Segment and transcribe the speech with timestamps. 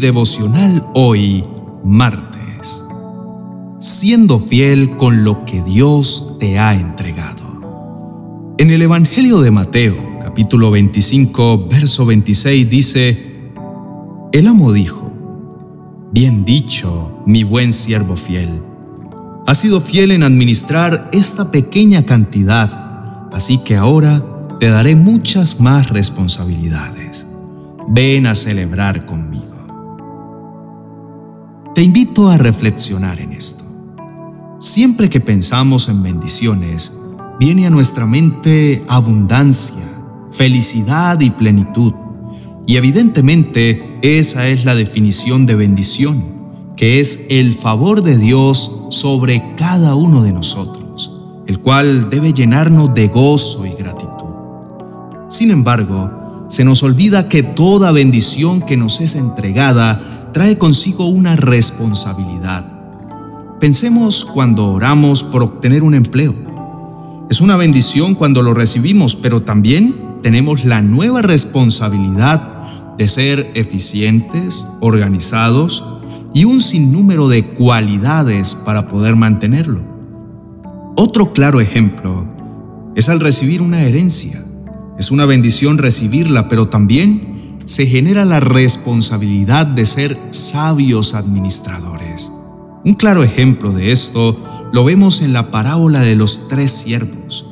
[0.00, 1.44] devocional hoy,
[1.84, 2.84] martes.
[3.78, 8.54] Siendo fiel con lo que Dios te ha entregado.
[8.58, 13.52] En el Evangelio de Mateo, capítulo 25, verso 26 dice,
[14.32, 15.12] El amo dijo,
[16.12, 18.60] Bien dicho, mi buen siervo fiel.
[19.46, 24.24] Has sido fiel en administrar esta pequeña cantidad, así que ahora
[24.58, 27.26] te daré muchas más responsabilidades.
[27.88, 29.59] Ven a celebrar conmigo.
[31.72, 33.64] Te invito a reflexionar en esto.
[34.58, 36.92] Siempre que pensamos en bendiciones,
[37.38, 39.88] viene a nuestra mente abundancia,
[40.32, 41.92] felicidad y plenitud.
[42.66, 46.24] Y evidentemente esa es la definición de bendición,
[46.76, 51.12] que es el favor de Dios sobre cada uno de nosotros,
[51.46, 54.10] el cual debe llenarnos de gozo y gratitud.
[55.28, 56.10] Sin embargo,
[56.50, 62.66] se nos olvida que toda bendición que nos es entregada trae consigo una responsabilidad.
[63.60, 66.34] Pensemos cuando oramos por obtener un empleo.
[67.30, 74.66] Es una bendición cuando lo recibimos, pero también tenemos la nueva responsabilidad de ser eficientes,
[74.80, 75.84] organizados
[76.34, 79.82] y un sinnúmero de cualidades para poder mantenerlo.
[80.96, 82.24] Otro claro ejemplo
[82.96, 84.44] es al recibir una herencia.
[85.00, 92.30] Es una bendición recibirla, pero también se genera la responsabilidad de ser sabios administradores.
[92.84, 94.38] Un claro ejemplo de esto
[94.74, 97.46] lo vemos en la parábola de los tres siervos.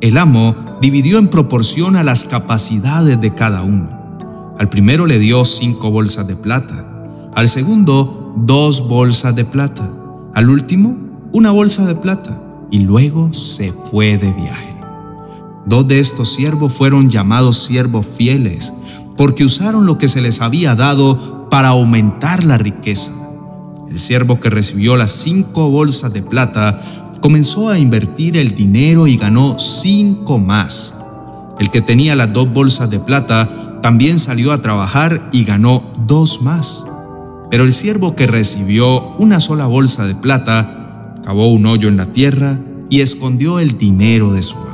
[0.00, 4.54] El amo dividió en proporción a las capacidades de cada uno.
[4.58, 9.92] Al primero le dio cinco bolsas de plata, al segundo dos bolsas de plata,
[10.32, 10.96] al último
[11.32, 14.77] una bolsa de plata y luego se fue de viaje.
[15.68, 18.72] Dos de estos siervos fueron llamados siervos fieles
[19.18, 23.12] porque usaron lo que se les había dado para aumentar la riqueza.
[23.90, 26.80] El siervo que recibió las cinco bolsas de plata
[27.20, 30.96] comenzó a invertir el dinero y ganó cinco más.
[31.58, 36.40] El que tenía las dos bolsas de plata también salió a trabajar y ganó dos
[36.40, 36.86] más.
[37.50, 42.06] Pero el siervo que recibió una sola bolsa de plata cavó un hoyo en la
[42.12, 42.58] tierra
[42.88, 44.67] y escondió el dinero de su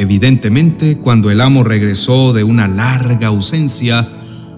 [0.00, 4.08] Evidentemente, cuando el amo regresó de una larga ausencia,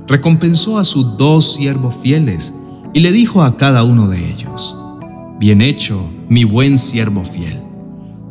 [0.06, 2.54] recompensó a sus dos siervos fieles
[2.94, 4.76] y le dijo a cada uno de ellos,
[5.41, 7.60] Bien hecho, mi buen siervo fiel.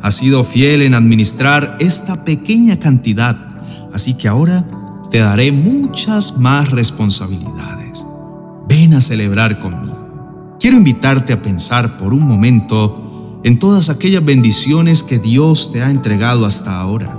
[0.00, 3.36] Has sido fiel en administrar esta pequeña cantidad,
[3.92, 4.66] así que ahora
[5.10, 8.06] te daré muchas más responsabilidades.
[8.70, 10.56] Ven a celebrar conmigo.
[10.58, 13.11] Quiero invitarte a pensar por un momento
[13.44, 17.18] en todas aquellas bendiciones que Dios te ha entregado hasta ahora.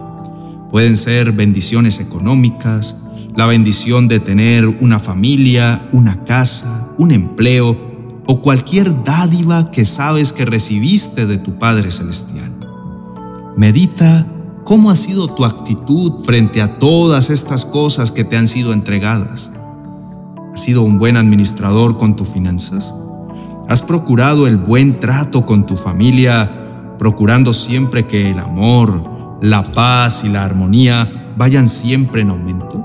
[0.70, 2.98] Pueden ser bendiciones económicas,
[3.36, 7.94] la bendición de tener una familia, una casa, un empleo
[8.26, 12.52] o cualquier dádiva que sabes que recibiste de tu Padre Celestial.
[13.58, 14.26] Medita
[14.64, 19.52] cómo ha sido tu actitud frente a todas estas cosas que te han sido entregadas.
[20.54, 22.96] ¿Has sido un buen administrador con tus finanzas?
[23.68, 30.24] ¿Has procurado el buen trato con tu familia, procurando siempre que el amor, la paz
[30.26, 32.84] y la armonía vayan siempre en aumento?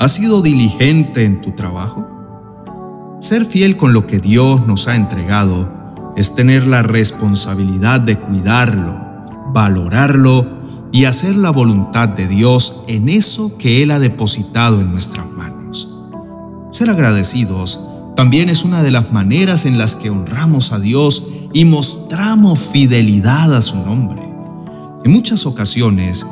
[0.00, 2.06] ¿Has sido diligente en tu trabajo?
[3.20, 5.72] Ser fiel con lo que Dios nos ha entregado
[6.16, 8.96] es tener la responsabilidad de cuidarlo,
[9.52, 10.58] valorarlo
[10.90, 15.88] y hacer la voluntad de Dios en eso que Él ha depositado en nuestras manos.
[16.70, 17.80] Ser agradecidos
[18.18, 23.54] también es una de las maneras en las que honramos a Dios y mostramos fidelidad
[23.54, 24.20] a su nombre.
[25.04, 26.26] En muchas ocasiones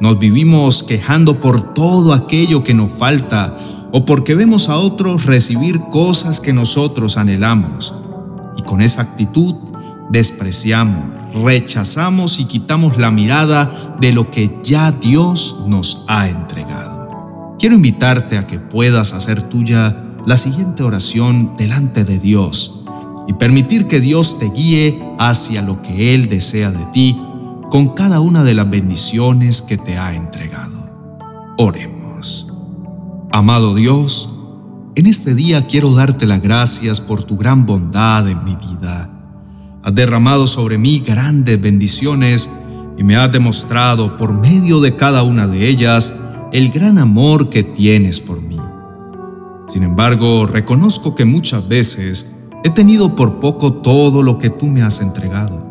[0.00, 3.58] nos vivimos quejando por todo aquello que nos falta
[3.90, 7.92] o porque vemos a otros recibir cosas que nosotros anhelamos.
[8.56, 9.56] Y con esa actitud
[10.10, 17.56] despreciamos, rechazamos y quitamos la mirada de lo que ya Dios nos ha entregado.
[17.58, 22.82] Quiero invitarte a que puedas hacer tuya la siguiente oración delante de Dios
[23.28, 27.16] y permitir que Dios te guíe hacia lo que Él desea de ti
[27.70, 31.54] con cada una de las bendiciones que te ha entregado.
[31.58, 32.52] Oremos.
[33.30, 34.34] Amado Dios,
[34.96, 39.10] en este día quiero darte las gracias por tu gran bondad en mi vida.
[39.82, 42.50] Has derramado sobre mí grandes bendiciones
[42.98, 46.14] y me has demostrado por medio de cada una de ellas
[46.52, 48.58] el gran amor que tienes por mí.
[49.66, 52.32] Sin embargo, reconozco que muchas veces
[52.62, 55.66] he tenido por poco todo lo que tú me has entregado.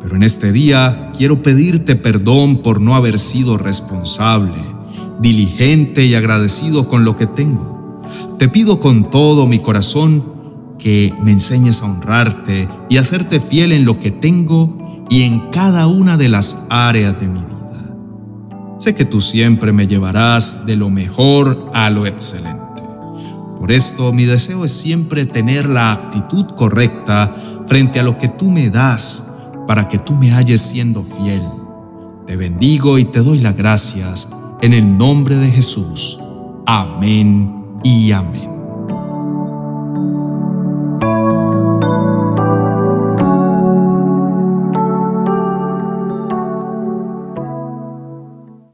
[0.00, 4.58] Pero en este día quiero pedirte perdón por no haber sido responsable,
[5.20, 7.74] diligente y agradecido con lo que tengo.
[8.38, 10.36] te pido con todo mi corazón
[10.78, 15.50] que me enseñes a honrarte y a serte fiel en lo que tengo y en
[15.50, 17.46] cada una de las áreas de mi vida.
[18.78, 22.65] Sé que tú siempre me llevarás de lo mejor a lo excelente.
[23.58, 27.34] Por esto mi deseo es siempre tener la actitud correcta
[27.66, 29.30] frente a lo que tú me das
[29.66, 31.42] para que tú me halles siendo fiel.
[32.26, 34.28] Te bendigo y te doy las gracias
[34.60, 36.18] en el nombre de Jesús.
[36.66, 38.55] Amén y amén.